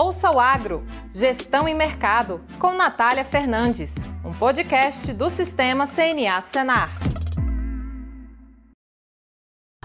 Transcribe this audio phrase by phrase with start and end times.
[0.00, 6.88] Ouça o Agro, Gestão e Mercado, com Natália Fernandes, um podcast do Sistema CNA Senar.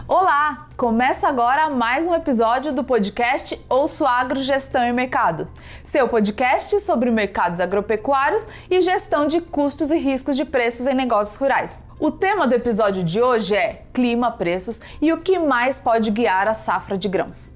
[0.08, 0.68] Olá!
[0.78, 5.48] Começa agora mais um episódio do podcast Ouço Agro Gestão e Mercado,
[5.84, 11.38] seu podcast sobre mercados agropecuários e gestão de custos e riscos de preços em negócios
[11.38, 11.88] rurais.
[12.00, 16.48] O tema do episódio de hoje é clima, preços e o que mais pode guiar
[16.48, 17.53] a safra de grãos.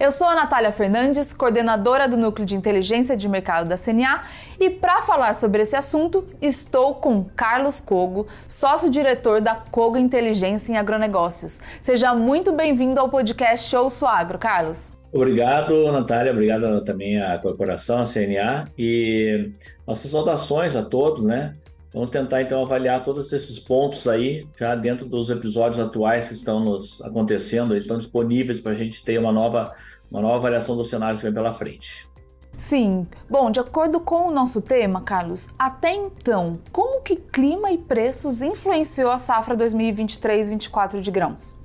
[0.00, 4.22] Eu sou a Natália Fernandes, coordenadora do Núcleo de Inteligência de Mercado da CNA,
[4.58, 10.78] e para falar sobre esse assunto, estou com Carlos Cogo, sócio-diretor da Cogo Inteligência em
[10.78, 11.60] Agronegócios.
[11.82, 14.96] Seja muito bem-vindo ao podcast Show Suagro, Carlos.
[15.12, 16.32] Obrigado, Natália.
[16.32, 18.70] Obrigado também à corporação, à CNA.
[18.78, 19.50] E
[19.86, 21.56] nossas saudações a todos, né?
[21.92, 26.60] Vamos tentar então avaliar todos esses pontos aí, já dentro dos episódios atuais que estão
[26.60, 29.74] nos acontecendo, estão disponíveis para a gente ter uma nova,
[30.10, 32.08] uma nova avaliação dos cenários que vem pela frente.
[32.56, 33.06] Sim.
[33.28, 38.42] Bom, de acordo com o nosso tema, Carlos, até então, como que clima e preços
[38.42, 41.59] influenciou a safra 2023-24 de grãos?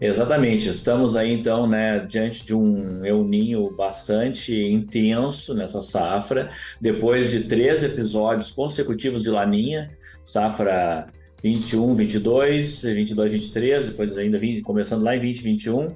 [0.00, 7.30] Exatamente, estamos aí então né, diante de um El Ninho bastante intenso nessa safra, depois
[7.30, 11.06] de três episódios consecutivos de Laninha, safra
[11.42, 15.94] 21, 22, 22, 23, depois ainda 20, começando lá em 2021,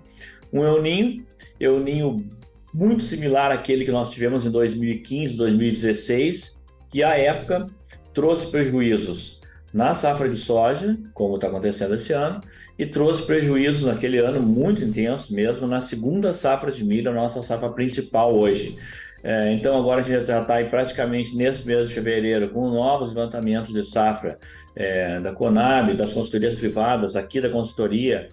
[0.53, 0.65] um.
[0.65, 1.27] El Ninho,
[1.59, 2.25] El Ninho
[2.73, 7.67] muito similar àquele que nós tivemos em 2015, 2016, que à época
[8.15, 9.38] trouxe prejuízos
[9.73, 12.43] na safra de soja, como está acontecendo esse ano,
[12.79, 17.43] e trouxe prejuízos naquele ano muito intenso mesmo na segunda safra de milho, a nossa
[17.43, 18.77] safra principal hoje.
[19.23, 23.73] É, então agora a gente já está praticamente nesse mês de fevereiro com novos levantamentos
[23.73, 24.39] de safra
[24.77, 28.29] é, da Conab, das consultorias privadas, aqui da consultoria,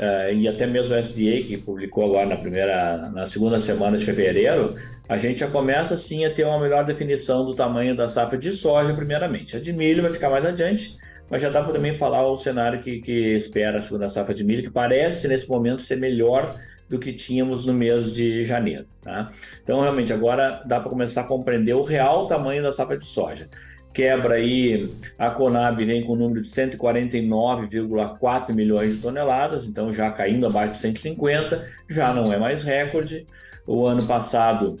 [0.00, 4.04] uh, e até mesmo o SDA, que publicou agora na primeira, na segunda semana de
[4.04, 4.74] fevereiro,
[5.08, 8.50] a gente já começa sim a ter uma melhor definição do tamanho da safra de
[8.52, 9.56] soja, primeiramente.
[9.56, 10.96] A de milho vai ficar mais adiante,
[11.28, 14.42] mas já dá para também falar o cenário que, que espera a segunda safra de
[14.42, 16.58] milho, que parece nesse momento ser melhor
[16.88, 18.86] do que tínhamos no mês de janeiro.
[19.00, 19.30] Tá?
[19.62, 23.48] Então, realmente, agora dá para começar a compreender o real tamanho da safra de soja
[23.92, 30.08] quebra aí, a Conab vem com um número de 149,4 milhões de toneladas, então já
[30.10, 33.26] caindo abaixo de 150, já não é mais recorde.
[33.66, 34.78] O ano passado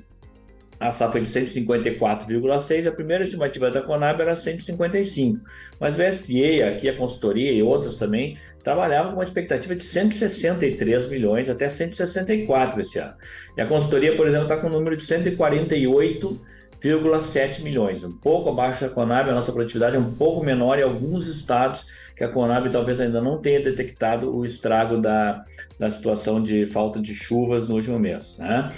[0.80, 5.38] a safra foi de 154,6, a primeira estimativa da Conab era 155.
[5.78, 11.08] Mas o STA, aqui a consultoria e outras também, trabalhavam com uma expectativa de 163
[11.08, 13.12] milhões até 164 esse ano.
[13.58, 16.40] E a consultoria, por exemplo, está com um número de 148
[16.82, 20.82] 1,7 milhões, um pouco abaixo da Conab, a nossa produtividade é um pouco menor em
[20.82, 21.86] alguns estados
[22.16, 25.44] que a Conab talvez ainda não tenha detectado o estrago da,
[25.78, 28.38] da situação de falta de chuvas no último mês.
[28.38, 28.70] Né?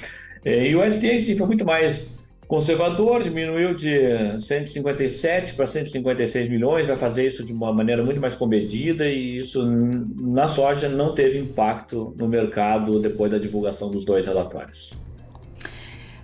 [0.45, 2.13] E o sim, foi muito mais
[2.53, 8.35] conservador, diminuiu de 157 para 156 milhões, vai fazer isso de uma maneira muito mais
[8.35, 14.27] comedida e isso na soja não teve impacto no mercado depois da divulgação dos dois
[14.27, 14.93] relatórios.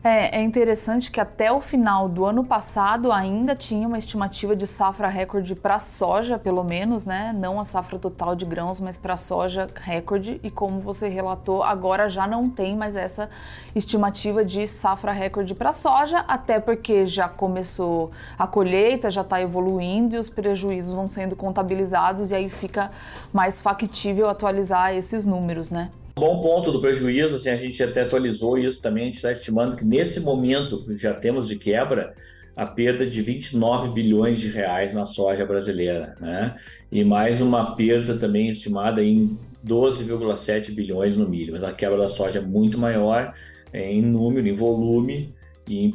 [0.03, 4.65] É, é, interessante que até o final do ano passado ainda tinha uma estimativa de
[4.65, 7.35] safra recorde para soja, pelo menos, né?
[7.37, 10.41] Não a safra total de grãos, mas para soja recorde.
[10.45, 13.29] E como você relatou, agora já não tem mais essa
[13.75, 20.15] estimativa de safra recorde para soja, até porque já começou a colheita, já está evoluindo
[20.15, 22.93] e os prejuízos vão sendo contabilizados e aí fica
[23.33, 25.91] mais factível atualizar esses números, né?
[26.19, 29.77] Bom ponto do prejuízo, assim, a gente até atualizou isso também, a gente está estimando
[29.77, 32.15] que nesse momento já temos de quebra,
[32.57, 36.57] a perda de 29 bilhões de reais na soja brasileira, né?
[36.91, 41.53] E mais uma perda também estimada em 12,7 bilhões no milho.
[41.53, 43.33] Mas a quebra da soja é muito maior
[43.73, 45.33] é, em número, em volume
[45.69, 45.95] e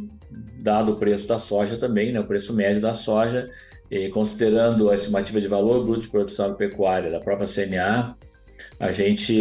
[0.61, 2.21] dado o preço da soja também, né?
[2.21, 3.49] O preço médio da soja,
[4.13, 8.15] considerando a estimativa de valor bruto de produção pecuária da própria CNA,
[8.83, 9.33] a gente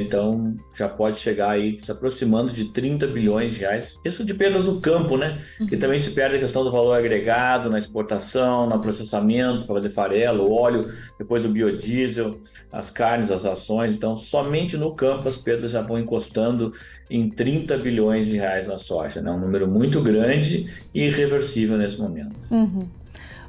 [0.00, 4.00] então já pode chegar aí se aproximando de 30 bilhões de reais.
[4.04, 5.40] Isso de perdas no campo, né?
[5.58, 5.66] Uhum.
[5.66, 9.90] Que também se perde a questão do valor agregado na exportação, no processamento para fazer
[9.90, 10.86] farelo, óleo,
[11.18, 12.38] depois o biodiesel,
[12.70, 13.96] as carnes, as ações.
[13.96, 16.72] Então, somente no campo as perdas já vão encostando
[17.10, 19.30] em 30 bilhões de reais na soja, né?
[19.32, 22.36] Um número muito grande e irreversível nesse momento.
[22.48, 22.86] Uhum.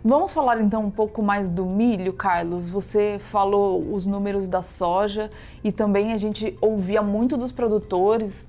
[0.08, 2.70] Vamos falar então um pouco mais do milho, Carlos.
[2.70, 5.32] Você falou os números da soja
[5.64, 8.48] e também a gente ouvia muito dos produtores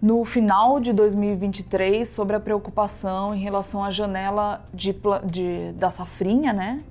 [0.00, 4.94] no final de 2023 sobre a preocupação em relação à janela de,
[5.24, 6.84] de da safrinha, né?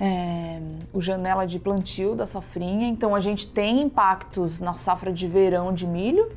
[0.00, 0.60] É,
[0.92, 2.88] o janela de plantio da safrinha.
[2.88, 6.28] Então a gente tem impactos na safra de verão de milho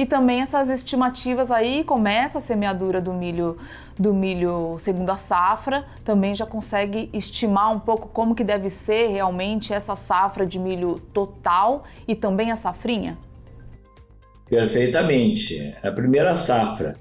[0.00, 3.58] E também essas estimativas aí, começa a semeadura do milho
[3.98, 9.08] do milho segundo a safra, também já consegue estimar um pouco como que deve ser
[9.08, 13.18] realmente essa safra de milho total e também a safrinha?
[14.48, 15.76] Perfeitamente.
[15.82, 16.96] A primeira safra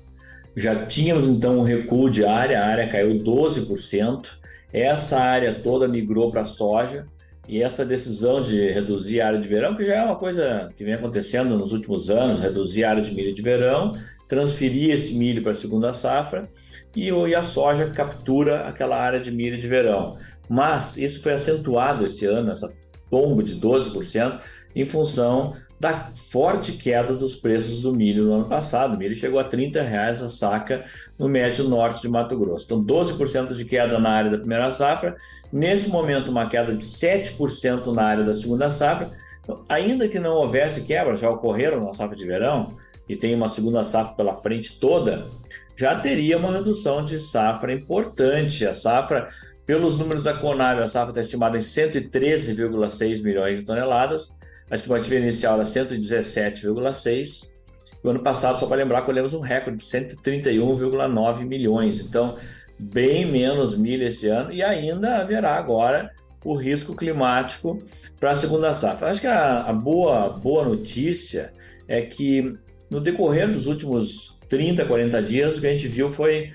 [0.53, 4.27] já tínhamos então um recuo de área, a área caiu 12%.
[4.73, 7.07] Essa área toda migrou para soja
[7.49, 10.83] e essa decisão de reduzir a área de verão, que já é uma coisa que
[10.83, 13.95] vem acontecendo nos últimos anos, reduzir a área de milho de verão,
[14.27, 16.47] transferir esse milho para a segunda safra
[16.95, 20.15] e, a soja captura aquela área de milho de verão.
[20.47, 22.71] Mas isso foi acentuado esse ano, essa
[23.09, 24.39] tombo de 12%,
[24.75, 28.95] em função da forte queda dos preços do milho no ano passado.
[28.95, 30.83] O milho chegou a 30 reais a saca
[31.17, 32.65] no médio norte de Mato Grosso.
[32.65, 35.15] Então, 12% de queda na área da primeira safra.
[35.51, 39.11] Nesse momento, uma queda de 7% na área da segunda safra.
[39.41, 42.75] Então, ainda que não houvesse quebra, já ocorreram na safra de verão,
[43.07, 45.29] e tem uma segunda safra pela frente toda,
[45.75, 48.67] já teria uma redução de safra importante.
[48.67, 49.29] A safra,
[49.69, 54.33] pelos números da Conab, a safra está estimada em 113,6 milhões de toneladas
[54.67, 57.51] a estimativa inicial era 117,6.
[58.03, 61.99] O ano passado, só para lembrar, colhemos um recorde de 131,9 milhões.
[61.99, 62.35] Então,
[62.79, 66.11] bem menos milho esse ano e ainda haverá agora
[66.43, 67.79] o risco climático
[68.19, 69.09] para a segunda safra.
[69.09, 71.53] Acho que a, a, boa, boa notícia
[71.87, 72.57] é que
[72.89, 76.51] no decorrer dos últimos 30, 40 dias, o que a gente viu foi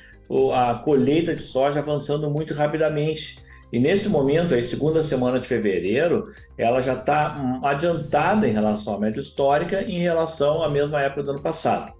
[0.52, 3.38] a colheita de soja avançando muito rapidamente.
[3.72, 9.00] E nesse momento, a segunda semana de fevereiro, ela já está adiantada em relação à
[9.00, 11.92] média histórica em relação à mesma época do ano passado.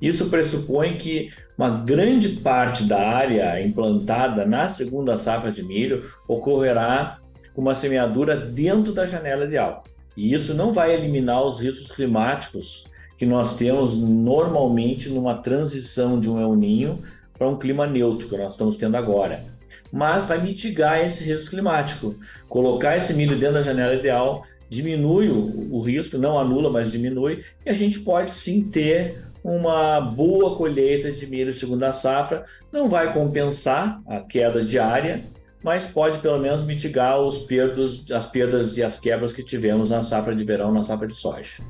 [0.00, 7.20] Isso pressupõe que uma grande parte da área implantada na segunda safra de milho ocorrerá
[7.54, 9.84] com uma semeadura dentro da janela ideal.
[10.16, 12.84] E isso não vai eliminar os riscos climáticos
[13.16, 17.02] que nós temos normalmente numa transição de um El Ninho
[17.44, 19.52] para um clima neutro que nós estamos tendo agora
[19.92, 22.16] mas vai mitigar esse risco climático.
[22.48, 27.44] Colocar esse milho dentro da janela ideal diminui o, o risco, não anula, mas diminui,
[27.64, 32.44] e a gente pode sim ter uma boa colheita de milho segunda safra.
[32.72, 35.24] Não vai compensar a queda diária,
[35.62, 40.02] mas pode pelo menos mitigar os perdos, as perdas e as quebras que tivemos na
[40.02, 41.62] safra de verão, na safra de soja.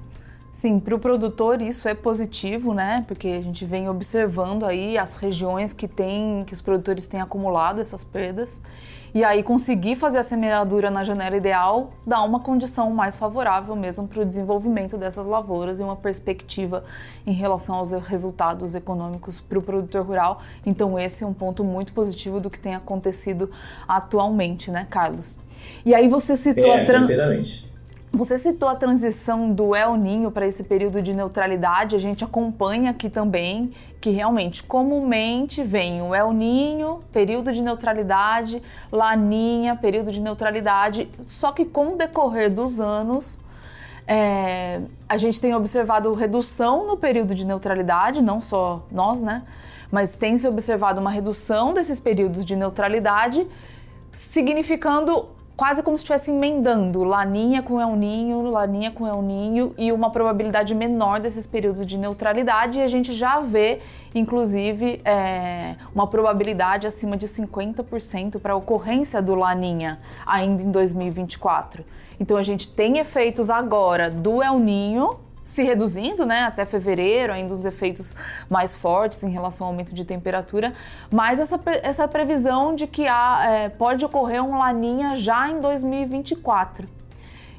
[0.55, 3.05] Sim, para o produtor isso é positivo, né?
[3.09, 7.81] Porque a gente vem observando aí as regiões que tem, que os produtores têm acumulado
[7.81, 8.61] essas perdas.
[9.12, 14.06] E aí conseguir fazer a semeadura na janela ideal dá uma condição mais favorável mesmo
[14.06, 16.85] para o desenvolvimento dessas lavouras e uma perspectiva
[17.27, 20.41] em relação aos resultados econômicos para o produtor rural.
[20.65, 23.51] Então esse é um ponto muito positivo do que tem acontecido
[23.89, 25.37] atualmente, né, Carlos?
[25.85, 27.74] E aí você citou é, a trans...
[28.15, 32.93] Você citou a transição do El Ninho para esse período de neutralidade, a gente acompanha
[32.93, 38.63] aqui também que realmente comumente vem o El Ninho, período de neutralidade,
[38.93, 43.41] Laninha, período de neutralidade, só que com o decorrer dos anos
[44.07, 49.43] é, a gente tem observado redução no período de neutralidade, não só nós, né?
[49.91, 53.45] Mas tem se observado uma redução desses períodos de neutralidade,
[54.13, 59.93] significando quase como se estivesse emendando Laninha com El Ninho, Laninha com El Ninho e
[59.93, 62.79] uma probabilidade menor desses períodos de neutralidade.
[62.81, 63.81] E a gente já vê,
[64.15, 71.84] inclusive, é, uma probabilidade acima de 50% para a ocorrência do Laninha ainda em 2024.
[72.19, 77.53] Então a gente tem efeitos agora do El Ninho se reduzindo, né, até fevereiro, ainda
[77.53, 78.17] os efeitos
[78.48, 80.72] mais fortes em relação ao aumento de temperatura,
[81.10, 86.89] mas essa, essa previsão de que há, é, pode ocorrer um laninha já em 2024.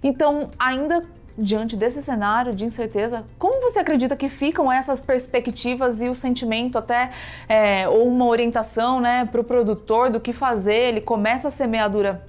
[0.04, 1.06] Então, ainda
[1.38, 6.78] diante desse cenário de incerteza, como você acredita que ficam essas perspectivas e o sentimento
[6.78, 7.12] até
[7.48, 10.90] é, ou uma orientação, né, para o produtor do que fazer?
[10.90, 12.26] Ele começa a semeadura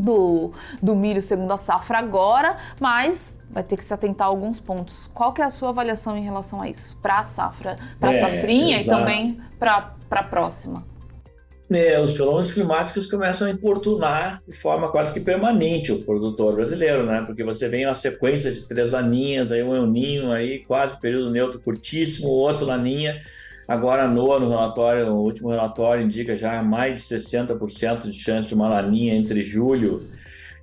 [0.00, 0.52] do,
[0.82, 5.10] do milho segundo a safra agora, mas vai ter que se atentar a alguns pontos.
[5.12, 6.96] Qual que é a sua avaliação em relação a isso?
[7.02, 9.00] Para a safra, para a é, safrinha exato.
[9.00, 10.84] e também para a próxima?
[11.72, 17.06] É, os fenômenos climáticos começam a importunar de forma quase que permanente o produtor brasileiro,
[17.06, 17.22] né?
[17.24, 21.60] Porque você vem uma sequência de três laninhas, aí um euninho, aí quase período neutro
[21.60, 23.20] curtíssimo, outro laninha.
[23.70, 28.54] Agora a no relatório, o último relatório, indica já mais de 60% de chance de
[28.56, 30.08] uma laninha entre julho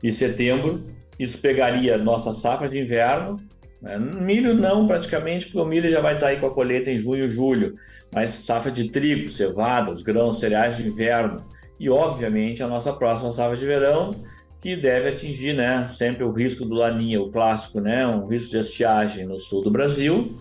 [0.04, 0.84] e setembro.
[1.18, 3.40] Isso pegaria nossa safra de inverno.
[3.82, 3.98] Né?
[3.98, 7.30] Milho não, praticamente, porque o milho já vai estar aí com a colheita em junho,
[7.30, 7.76] julho.
[8.14, 11.46] Mas safra de trigo, cevada, os grãos, cereais de inverno.
[11.80, 14.16] E, obviamente, a nossa próxima safra de verão,
[14.60, 18.58] que deve atingir né, sempre o risco do laninha, o clássico, né, um risco de
[18.58, 20.36] estiagem no sul do Brasil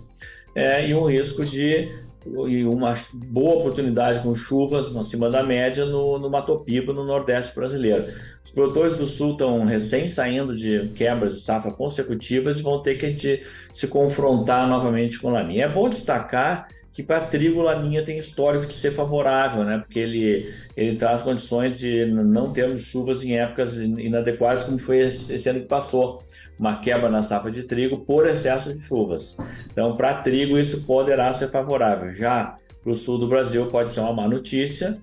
[0.52, 2.05] é, e um risco de
[2.48, 7.54] e uma boa oportunidade com chuvas acima da média no, no Mato Piba, no Nordeste
[7.54, 8.06] brasileiro.
[8.44, 12.96] Os produtores do Sul estão recém saindo de quebras de safra consecutivas e vão ter
[12.96, 13.40] que
[13.72, 15.64] se confrontar novamente com Laninha.
[15.64, 19.78] É bom destacar que para trigo Laninha tem histórico de ser favorável, né?
[19.78, 25.46] porque ele, ele traz condições de não termos chuvas em épocas inadequadas, como foi esse
[25.46, 26.22] ano que passou
[26.58, 29.36] uma quebra na safra de trigo por excesso de chuvas.
[29.70, 32.14] Então, para trigo, isso poderá ser favorável.
[32.14, 34.98] Já para o sul do Brasil, pode ser uma má notícia.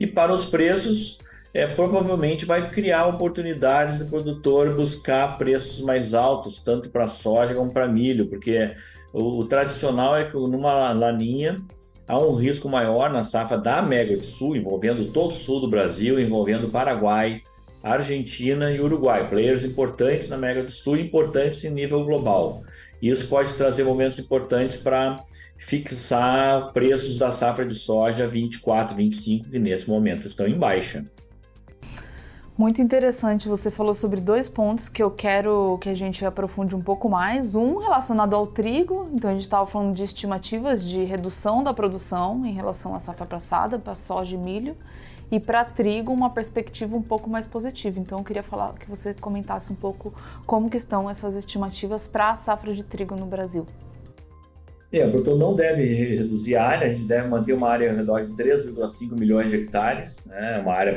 [0.00, 1.20] E para os preços,
[1.56, 7.72] é, provavelmente vai criar oportunidades do produtor buscar preços mais altos, tanto para soja como
[7.72, 8.74] para milho, porque
[9.10, 11.62] o, o, tradicional é que numa laninha
[12.06, 15.68] há um risco maior na safra da América do Sul, envolvendo todo o sul do
[15.68, 17.42] Brasil, envolvendo Paraguai,
[17.86, 22.62] Argentina e Uruguai, players importantes na América do Sul, importantes em nível global.
[23.00, 25.22] Isso pode trazer momentos importantes para
[25.56, 31.04] fixar preços da safra de soja 24, 25, que nesse momento estão em baixa.
[32.58, 36.80] Muito interessante, você falou sobre dois pontos que eu quero que a gente aprofunde um
[36.80, 37.54] pouco mais.
[37.54, 42.46] Um relacionado ao trigo, então a gente estava falando de estimativas de redução da produção
[42.46, 44.74] em relação à safra passada, para soja e milho
[45.30, 47.98] e para trigo uma perspectiva um pouco mais positiva.
[47.98, 50.14] Então eu queria falar que você comentasse um pouco
[50.44, 53.66] como que estão essas estimativas para a safra de trigo no Brasil.
[54.92, 55.82] É, o produtor não deve
[56.16, 59.56] reduzir a área, a gente deve manter uma área ao redor de 3,5 milhões de
[59.56, 60.60] hectares, né?
[60.62, 60.96] uma área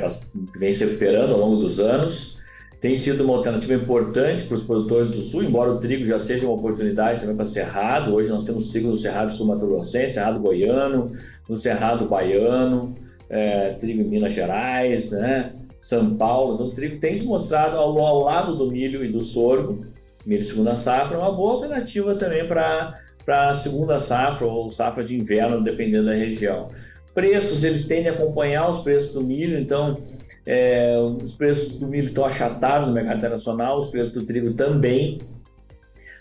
[0.52, 2.38] que vem se recuperando ao longo dos anos.
[2.80, 6.46] Tem sido uma alternativa importante para os produtores do Sul, embora o trigo já seja
[6.46, 8.14] uma oportunidade também para Cerrado.
[8.14, 11.12] Hoje nós temos trigo no Cerrado Sul-Mato-Grossense, Cerrado Goiano,
[11.46, 12.96] no Cerrado Baiano,
[13.30, 15.52] é, trigo em Minas Gerais, né?
[15.80, 16.54] São Paulo.
[16.54, 19.86] Então, o trigo tem se mostrado ao, ao lado do milho e do sorgo,
[20.26, 22.94] milho segunda safra, uma boa alternativa também para
[23.26, 26.68] a segunda safra ou safra de inverno, dependendo da região.
[27.14, 29.98] Preços, eles tendem a acompanhar os preços do milho, então
[30.44, 35.18] é, os preços do milho estão achatados no mercado internacional, os preços do trigo também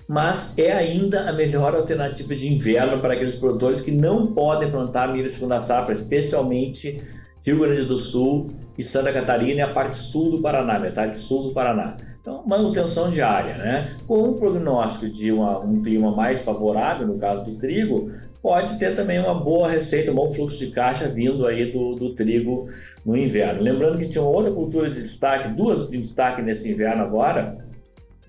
[0.09, 5.13] mas é ainda a melhor alternativa de inverno para aqueles produtores que não podem plantar
[5.13, 6.99] milho de segunda safra, especialmente
[7.45, 11.43] Rio Grande do Sul e Santa Catarina e a parte sul do Paraná, metade sul
[11.43, 11.95] do Paraná.
[12.19, 13.97] Então, manutenção diária, né?
[14.07, 18.11] Com um prognóstico de uma, um clima mais favorável, no caso do trigo,
[18.41, 22.15] pode ter também uma boa receita, um bom fluxo de caixa vindo aí do, do
[22.15, 22.67] trigo
[23.05, 23.61] no inverno.
[23.61, 27.68] Lembrando que tinha outra cultura de destaque, duas de destaque nesse inverno agora,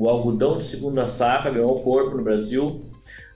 [0.01, 2.87] o algodão de segunda safra ganhou corpo no Brasil.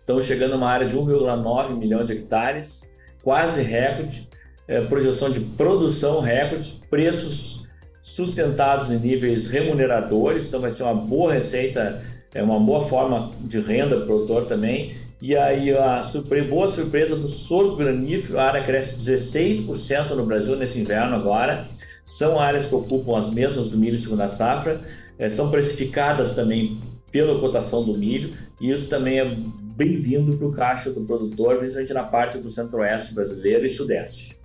[0.00, 2.90] Estamos chegando a uma área de 1,9 milhão de hectares,
[3.22, 4.26] quase recorde.
[4.66, 7.68] É, projeção de produção recorde, preços
[8.00, 12.02] sustentados em níveis remuneradores, então vai ser uma boa receita,
[12.32, 14.94] é uma boa forma de renda para o produtor também.
[15.20, 20.56] E aí a surpre boa surpresa do sorgo granífero, a área cresce 16% no Brasil
[20.56, 21.66] nesse inverno agora.
[22.02, 24.80] São áreas que ocupam as mesmas do milho segunda safra
[25.18, 26.80] é, são precificadas também
[27.10, 31.94] pela cotação do milho, e isso também é bem-vindo para o caixa do produtor, principalmente
[31.94, 34.38] na parte do centro-oeste brasileiro e sudeste.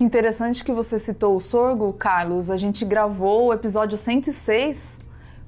[0.00, 2.50] Interessante que você citou o sorgo, Carlos.
[2.50, 5.03] A gente gravou o episódio 106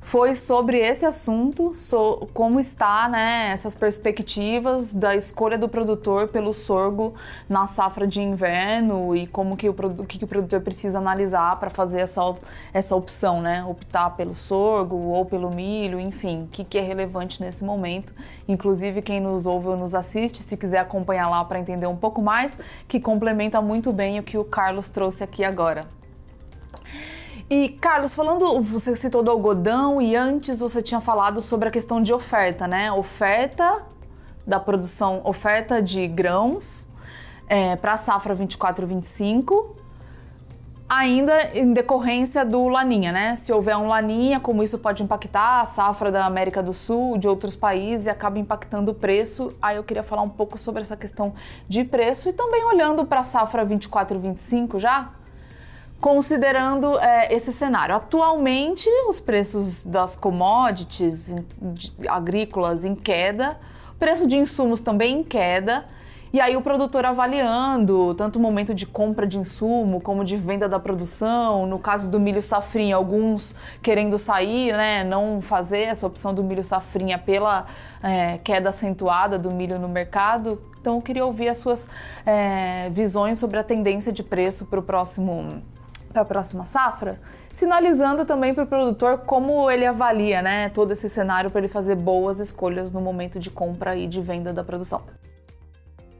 [0.06, 6.54] foi sobre esse assunto, so, como está né, essas perspectivas da escolha do produtor pelo
[6.54, 7.14] sorgo
[7.48, 9.74] na safra de inverno e como que o,
[10.06, 12.22] que, que o produtor precisa analisar para fazer essa,
[12.72, 13.64] essa opção, né?
[13.64, 18.14] Optar pelo sorgo ou pelo milho, enfim, o que, que é relevante nesse momento.
[18.46, 22.22] Inclusive, quem nos ouve ou nos assiste, se quiser acompanhar lá para entender um pouco
[22.22, 25.95] mais, que complementa muito bem o que o Carlos trouxe aqui agora.
[27.48, 32.02] E, Carlos, falando, você citou do algodão e antes você tinha falado sobre a questão
[32.02, 32.90] de oferta, né?
[32.90, 33.84] Oferta
[34.44, 36.88] da produção, oferta de grãos
[37.46, 39.64] é, para a safra 24-25,
[40.88, 43.36] ainda em decorrência do Laninha, né?
[43.36, 47.28] Se houver um Laninha, como isso pode impactar a safra da América do Sul, de
[47.28, 49.54] outros países e acaba impactando o preço.
[49.62, 51.32] Aí eu queria falar um pouco sobre essa questão
[51.68, 55.12] de preço e também olhando para a safra 24-25 já
[56.00, 57.94] considerando é, esse cenário.
[57.94, 61.34] Atualmente, os preços das commodities
[62.08, 63.58] agrícolas em queda,
[63.98, 65.84] preço de insumos também em queda.
[66.32, 70.68] E aí o produtor avaliando tanto o momento de compra de insumo como de venda
[70.68, 76.34] da produção, no caso do milho safrinha, alguns querendo sair, né, não fazer essa opção
[76.34, 77.64] do milho safrinha pela
[78.02, 80.60] é, queda acentuada do milho no mercado.
[80.78, 81.88] Então eu queria ouvir as suas
[82.26, 85.62] é, visões sobre a tendência de preço para o próximo
[86.16, 87.20] para a próxima safra,
[87.52, 91.94] sinalizando também para o produtor como ele avalia né, todo esse cenário para ele fazer
[91.94, 95.02] boas escolhas no momento de compra e de venda da produção.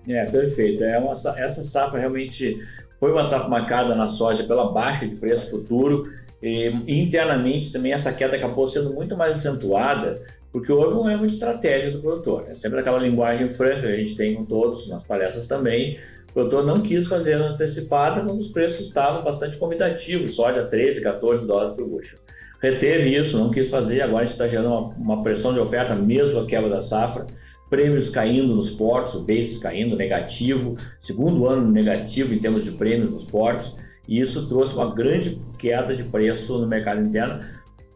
[0.07, 0.85] É, perfeito.
[0.85, 2.59] É uma, essa safra realmente
[3.01, 6.13] foi uma safra marcada na soja pela baixa de preço futuro.
[6.43, 10.21] E, internamente também essa queda acabou sendo muito mais acentuada
[10.53, 12.45] porque houve um erro de estratégia do produtor.
[12.49, 15.99] É sempre aquela linguagem franca que a gente tem com todos, nas palestras também.
[16.37, 21.73] Produtor não quis fazer antecipada quando os preços estavam bastante convidativos, soja 13, 14 dólares
[21.73, 22.19] por bushel.
[22.61, 25.95] Reteve isso, não quis fazer, agora a gente está gerando uma, uma pressão de oferta,
[25.95, 27.27] mesmo a quebra da safra
[27.71, 33.15] prêmios caindo nos portos, o basis caindo negativo, segundo ano negativo em termos de prêmios
[33.15, 33.75] nos portos,
[34.07, 37.41] e isso trouxe uma grande queda de preço no mercado interno,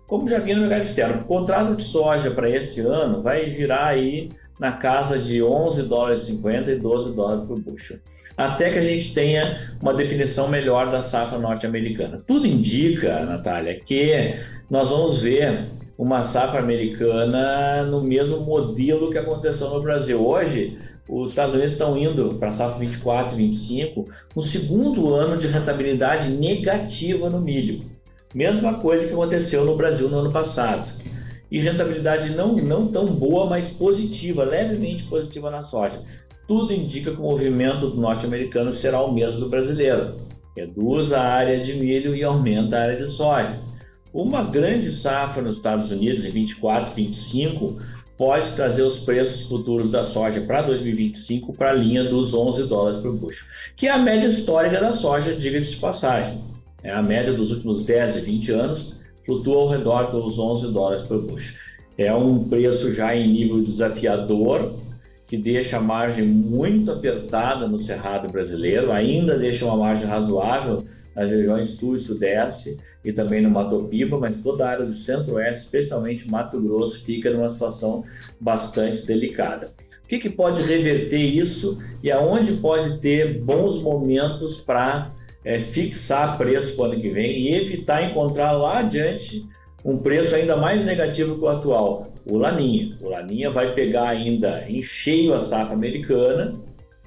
[0.06, 1.20] como já vinha no mercado externo.
[1.20, 4.30] O contrato de soja para esse ano vai girar aí
[4.60, 7.96] na casa de 11 dólares 50 e 12 dólares por bushel,
[8.36, 12.18] até que a gente tenha uma definição melhor da safra norte-americana.
[12.26, 14.34] Tudo indica, Natália, que
[14.68, 20.24] nós vamos ver uma safra americana no mesmo modelo que aconteceu no Brasil.
[20.24, 25.38] Hoje, os Estados Unidos estão indo para a safra 24 e 25, no segundo ano
[25.38, 27.86] de rentabilidade negativa no milho.
[28.34, 30.90] Mesma coisa que aconteceu no Brasil no ano passado
[31.50, 36.02] e rentabilidade não, não tão boa, mas positiva, levemente positiva na soja.
[36.46, 40.16] Tudo indica que o movimento do norte-americano será o mesmo do brasileiro.
[40.56, 43.60] Reduz a área de milho e aumenta a área de soja.
[44.12, 47.80] Uma grande safra nos Estados Unidos em 24, 25
[48.18, 52.98] pode trazer os preços futuros da soja para 2025 para a linha dos 11 dólares
[52.98, 56.44] por bushel, que é a média histórica da soja, diga-se de passagem.
[56.82, 58.99] É a média dos últimos 10 e 20 anos
[59.30, 61.56] flutua ao redor dos 11 dólares por bushel.
[61.96, 64.80] É um preço já em nível desafiador,
[65.28, 70.84] que deixa a margem muito apertada no cerrado brasileiro, ainda deixa uma margem razoável
[71.14, 74.92] nas regiões sul e sudeste e também no Mato Piba, mas toda a área do
[74.92, 78.02] centro-oeste, especialmente Mato Grosso, fica numa situação
[78.40, 79.72] bastante delicada.
[80.04, 85.12] O que, que pode reverter isso e aonde pode ter bons momentos para
[85.44, 89.44] é, fixar preço para o ano que vem e evitar encontrar lá adiante
[89.84, 92.12] um preço ainda mais negativo que o atual.
[92.26, 92.96] O Laninha.
[93.00, 96.54] O Laninha vai pegar ainda em cheio a safra americana.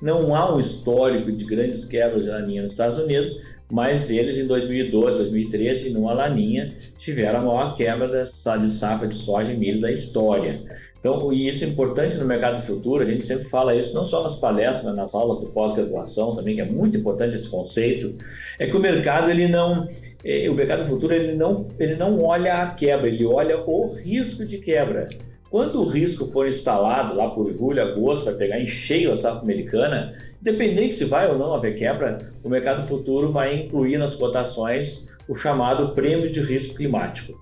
[0.01, 3.39] Não há um histórico de grandes quebras de Laninha nos Estados Unidos,
[3.71, 9.53] mas eles em 2012, 2013, numa Laninha, tiveram a maior quebra de safra de soja
[9.53, 10.63] e milho da história.
[11.03, 14.23] Então, e isso é importante no mercado futuro, a gente sempre fala isso não só
[14.23, 18.15] nas palestras, mas nas aulas do pós-graduação também, que é muito importante esse conceito,
[18.57, 19.85] é que o mercado ele não,
[20.23, 24.45] é, o mercado futuro ele não, ele não olha a quebra, ele olha o risco
[24.45, 25.09] de quebra.
[25.49, 29.41] Quando o risco for instalado lá por julho, agosto, vai pegar em cheio a safra
[29.41, 35.09] americana, independente se vai ou não haver quebra, o mercado futuro vai incluir nas cotações
[35.27, 37.37] o chamado prêmio de risco climático.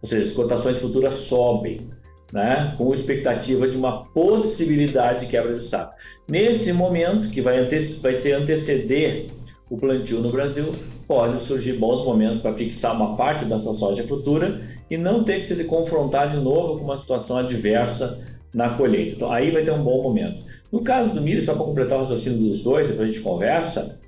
[0.00, 1.90] Ou seja, as cotações futuras sobem
[2.32, 5.94] né, com expectativa de uma possibilidade de quebra de safra.
[6.26, 7.62] Nesse momento, que vai,
[8.00, 9.26] vai ser anteceder
[9.68, 10.74] o plantio no Brasil,
[11.06, 15.44] podem surgir bons momentos para fixar uma parte dessa soja futura e não ter que
[15.44, 18.18] se confrontar de novo com uma situação adversa
[18.52, 19.14] na colheita.
[19.14, 20.44] Então, aí vai ter um bom momento.
[20.70, 23.98] No caso do milho, só para completar o raciocínio dos dois, depois a gente conversa,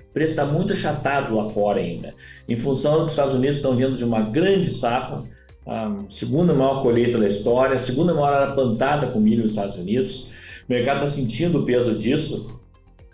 [0.00, 2.14] o preço está muito achatado lá fora ainda,
[2.48, 5.24] em função dos Estados Unidos estão vindo de uma grande safra,
[5.66, 9.76] a segunda maior colheita da história, a segunda maior área plantada com milho nos Estados
[9.76, 10.28] Unidos.
[10.68, 12.60] O mercado está sentindo o peso disso.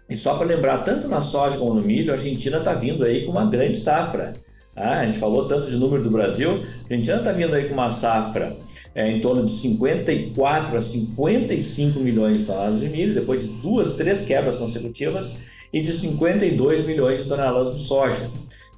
[0.09, 3.25] E só para lembrar, tanto na soja como no milho, a Argentina está vindo aí
[3.25, 4.35] com uma grande safra.
[4.75, 7.75] Ah, a gente falou tanto de número do Brasil, a Argentina está vindo aí com
[7.75, 8.57] uma safra
[8.95, 13.95] é, em torno de 54 a 55 milhões de toneladas de milho, depois de duas,
[13.95, 15.37] três quebras consecutivas,
[15.73, 18.31] e de 52 milhões de toneladas de soja.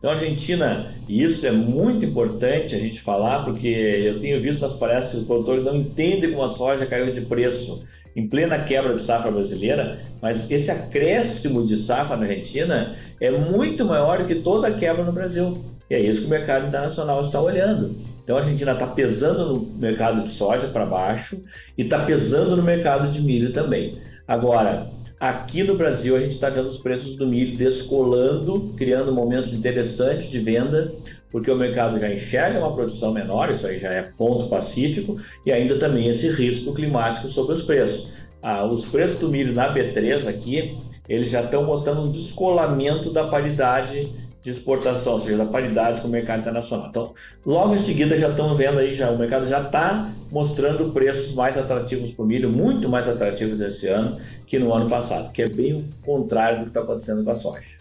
[0.02, 4.62] Então, a Argentina, e isso é muito importante a gente falar, porque eu tenho visto
[4.62, 7.84] nas palestras que os produtores não entendem como a soja caiu de preço
[8.16, 13.84] em plena quebra de safra brasileira, mas esse acréscimo de safra na Argentina é muito
[13.84, 15.64] maior que toda a quebra no Brasil.
[15.88, 17.94] E é isso que o mercado internacional está olhando.
[18.24, 21.44] Então a Argentina está pesando no mercado de soja para baixo
[21.78, 24.02] e está pesando no mercado de milho também.
[24.26, 24.90] Agora,
[25.22, 30.28] Aqui no Brasil, a gente está vendo os preços do milho descolando, criando momentos interessantes
[30.28, 30.92] de venda,
[31.30, 35.52] porque o mercado já enxerga uma produção menor, isso aí já é ponto pacífico, e
[35.52, 38.10] ainda também esse risco climático sobre os preços.
[38.42, 40.76] Ah, os preços do milho na B3 aqui,
[41.08, 46.08] eles já estão mostrando um descolamento da paridade de exportação, ou seja, da paridade com
[46.08, 46.88] o mercado internacional.
[46.88, 47.14] Então,
[47.46, 51.56] logo em seguida já estão vendo aí, já, o mercado já está mostrando preços mais
[51.56, 55.48] atrativos para o milho, muito mais atrativos esse ano que no ano passado, que é
[55.48, 57.76] bem o contrário do que está acontecendo com a soja.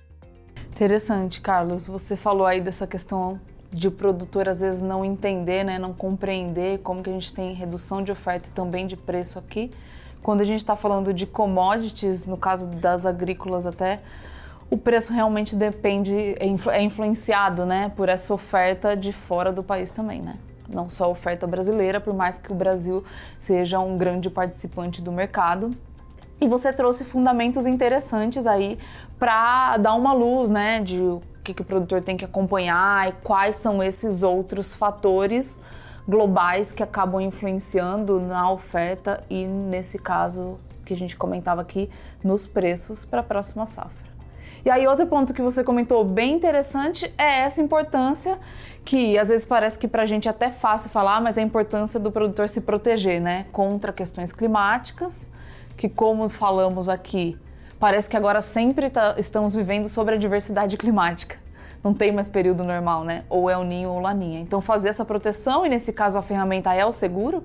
[0.72, 1.88] Interessante, Carlos.
[1.88, 3.40] Você falou aí dessa questão
[3.72, 7.54] de o produtor às vezes não entender, né, não compreender como que a gente tem
[7.54, 9.72] redução de oferta e também de preço aqui.
[10.22, 14.02] quando a gente está falando de commodities, no caso das agrícolas até,
[14.72, 19.92] o preço realmente depende, é, é influenciado né, por essa oferta de fora do país
[19.92, 20.38] também, né?
[20.70, 23.04] Não só a oferta brasileira, por mais que o Brasil
[23.38, 25.72] seja um grande participante do mercado.
[26.40, 28.80] E você trouxe fundamentos interessantes aí
[29.20, 33.12] para dar uma luz, né, de o que, que o produtor tem que acompanhar e
[33.24, 35.60] quais são esses outros fatores
[36.08, 41.90] globais que acabam influenciando na oferta e, nesse caso que a gente comentava aqui,
[42.24, 44.11] nos preços para a próxima safra.
[44.64, 48.38] E aí, outro ponto que você comentou bem interessante é essa importância
[48.86, 52.00] que às vezes parece que para a gente é até fácil falar, mas a importância
[52.00, 55.32] do produtor se proteger, né, contra questões climáticas,
[55.78, 57.38] que como falamos aqui,
[57.80, 61.38] parece que agora sempre tá, estamos vivendo sobre a diversidade climática.
[61.84, 63.24] Não tem mais período normal, né?
[63.28, 64.40] Ou é o ninho ou laninha.
[64.40, 67.44] Então fazer essa proteção e nesse caso a ferramenta é o seguro,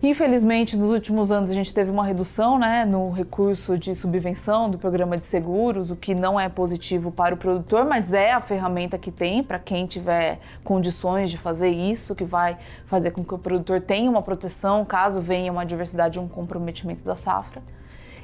[0.00, 4.78] Infelizmente, nos últimos anos a gente teve uma redução né, no recurso de subvenção do
[4.78, 8.96] programa de seguros, o que não é positivo para o produtor, mas é a ferramenta
[8.96, 12.56] que tem para quem tiver condições de fazer isso, que vai
[12.86, 17.02] fazer com que o produtor tenha uma proteção caso venha uma adversidade ou um comprometimento
[17.02, 17.60] da safra.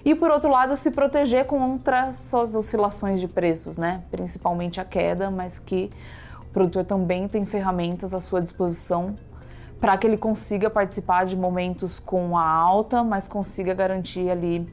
[0.04, 4.02] E por outro lado, se proteger contra as oscilações de preços, né?
[4.12, 5.90] principalmente a queda, mas que
[6.40, 9.16] o produtor também tem ferramentas à sua disposição
[9.80, 14.66] para que ele consiga participar de momentos com a alta, mas consiga garantir ali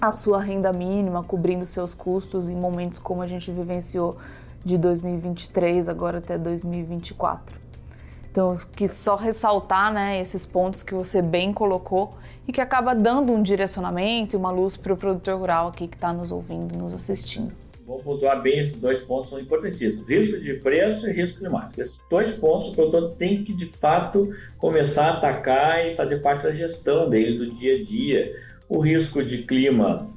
[0.00, 4.16] a sua renda mínima, cobrindo seus custos em momentos como a gente vivenciou
[4.64, 7.66] de 2023 agora até 2024.
[8.30, 12.14] Então, quis só ressaltar né, esses pontos que você bem colocou
[12.46, 15.96] e que acaba dando um direcionamento e uma luz para o produtor rural aqui que
[15.96, 17.54] está nos ouvindo, nos assistindo.
[17.86, 21.80] Vou pontuar bem esses dois pontos, são importantíssimos: risco de preço e risco climático.
[21.80, 26.42] Esses dois pontos o produtor tem que, de fato, começar a atacar e fazer parte
[26.42, 28.34] da gestão dele, do dia a dia.
[28.68, 30.10] O risco de clima,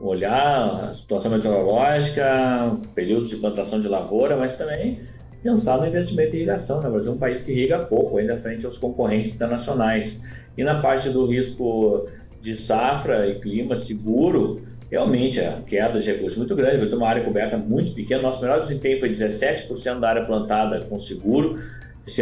[0.00, 5.00] olhar a situação meteorológica, períodos de plantação de lavoura, mas também
[5.42, 6.80] pensar no investimento em irrigação.
[6.80, 6.88] Né?
[6.88, 10.24] O Brasil é um país que irriga pouco, ainda frente aos concorrentes internacionais.
[10.56, 12.08] E na parte do risco
[12.40, 16.94] de safra e clima seguro, realmente a queda de recursos é muito grande, vai ter
[16.94, 18.22] uma área coberta muito pequena.
[18.22, 21.58] Nosso melhor desempenho foi 17% da área plantada com seguro,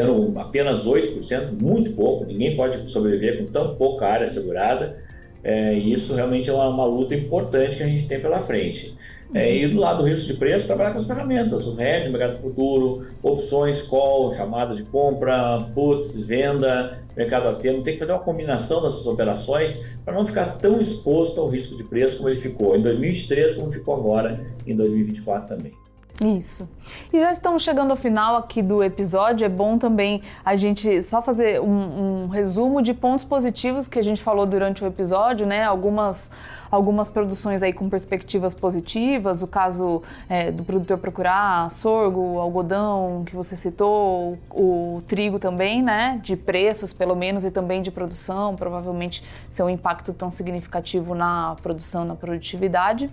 [0.00, 5.03] ano apenas 8%, muito pouco, ninguém pode sobreviver com tão pouca área segurada.
[5.44, 8.96] É, e isso realmente é uma, uma, luta importante que a gente tem pela frente.
[9.34, 12.38] É, e do lado do risco de preço, trabalhar com as ferramentas, o RED, mercado
[12.38, 17.82] futuro, opções, call, chamada de compra, puts, venda, mercado a termo.
[17.82, 21.84] Tem que fazer uma combinação dessas operações para não ficar tão exposto ao risco de
[21.84, 25.83] preço como ele ficou em 2023, como ficou agora em 2024 também.
[26.22, 26.68] Isso.
[27.12, 29.44] E já estamos chegando ao final aqui do episódio.
[29.44, 34.02] É bom também a gente só fazer um, um, resumo de pontos positivos que a
[34.02, 35.64] gente falou durante o episódio, né?
[35.64, 36.30] Algumas,
[36.70, 39.42] algumas produções aí com perspectivas positivas.
[39.42, 45.82] O caso é, do produtor procurar sorgo, algodão, que você citou, o, o trigo também,
[45.82, 46.20] né?
[46.22, 48.54] De preços, pelo menos, e também de produção.
[48.54, 53.10] Provavelmente ser um impacto tão significativo na produção, na produtividade.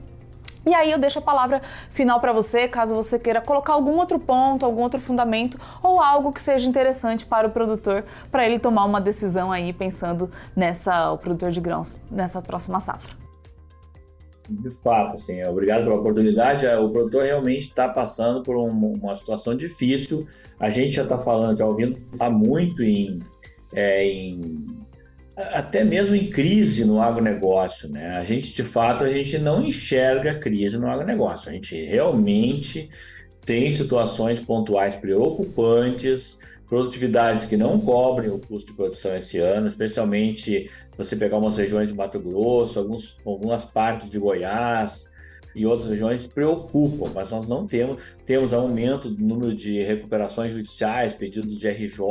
[0.65, 4.19] E aí eu deixo a palavra final para você, caso você queira colocar algum outro
[4.19, 8.85] ponto, algum outro fundamento ou algo que seja interessante para o produtor, para ele tomar
[8.85, 13.21] uma decisão aí pensando nessa o produtor de grãos nessa próxima safra.
[14.49, 16.67] De fato, assim, obrigado pela oportunidade.
[16.67, 20.27] O produtor realmente está passando por uma situação difícil.
[20.59, 23.21] A gente já está falando, já ouvindo falar muito em,
[23.73, 24.80] é, em
[25.35, 28.17] até mesmo em crise no agronegócio, né?
[28.17, 31.49] A gente, de fato, a gente não enxerga crise no agronegócio.
[31.49, 32.89] A gente realmente
[33.45, 40.41] tem situações pontuais preocupantes, produtividades que não cobrem o custo de produção esse ano, especialmente
[40.41, 45.10] se você pegar umas regiões de Mato Grosso, alguns, algumas partes de Goiás
[45.55, 51.13] e outras regiões preocupam, mas nós não temos, temos aumento do número de recuperações judiciais,
[51.13, 52.01] pedidos de RJ,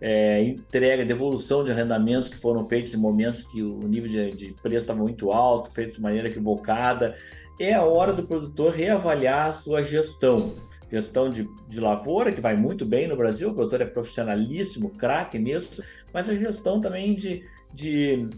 [0.00, 4.52] é, entrega, devolução de arrendamentos que foram feitos em momentos que o nível de, de
[4.62, 7.14] preço estava muito alto, feitos de maneira equivocada.
[7.58, 10.54] É a hora do produtor reavaliar a sua gestão.
[10.90, 15.38] Gestão de, de lavoura, que vai muito bem no Brasil, o produtor é profissionalíssimo, craque
[15.38, 18.28] nisso, mas a gestão também de, de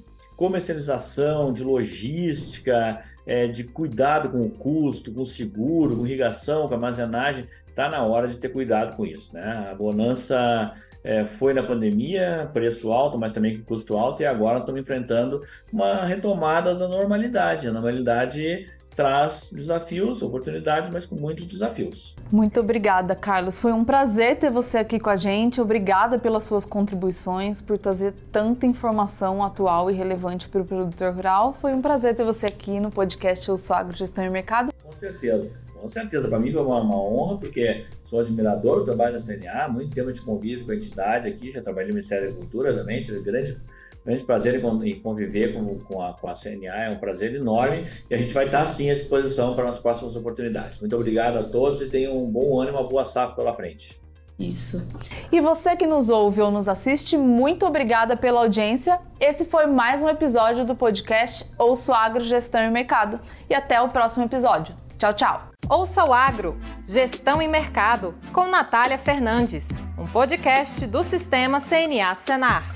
[0.42, 6.74] comercialização, de logística, é, de cuidado com o custo, com o seguro, com irrigação, com
[6.74, 9.36] armazenagem, está na hora de ter cuidado com isso.
[9.36, 9.68] Né?
[9.70, 10.72] A bonança
[11.04, 16.04] é, foi na pandemia, preço alto, mas também custo alto, e agora estamos enfrentando uma
[16.04, 17.68] retomada da normalidade.
[17.68, 22.16] A normalidade traz desafios, oportunidades, mas com muitos desafios.
[22.30, 23.58] Muito obrigada, Carlos.
[23.58, 25.60] Foi um prazer ter você aqui com a gente.
[25.60, 31.52] Obrigada pelas suas contribuições, por trazer tanta informação atual e relevante para o produtor rural.
[31.54, 34.72] Foi um prazer ter você aqui no podcast Eu Sou Agro Gestão e Mercado.
[34.82, 35.50] Com certeza.
[35.82, 39.66] Com certeza, para mim foi uma, uma, honra, porque sou admirador do trabalho da CNA,
[39.66, 43.02] muito tempo de convívio com a entidade aqui, já trabalhei no Ministério da Agricultura também,
[43.02, 43.58] tive grande
[44.04, 48.14] grande prazer em conviver com, com, a, com a CNA, é um prazer enorme e
[48.14, 50.80] a gente vai estar sim à disposição para as próximas oportunidades.
[50.80, 54.00] Muito obrigado a todos e tenham um bom ano e uma boa safra pela frente.
[54.38, 54.82] Isso.
[55.30, 58.98] E você que nos ouve ou nos assiste, muito obrigada pela audiência.
[59.20, 63.20] Esse foi mais um episódio do podcast Ouço Agro, Gestão e Mercado.
[63.48, 64.74] E até o próximo episódio.
[64.98, 65.48] Tchau, tchau.
[65.68, 72.66] Ouça o Agro, Gestão e Mercado, com Natália Fernandes, um podcast do Sistema CNA Senar.